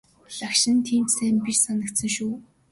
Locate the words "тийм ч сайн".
0.87-1.35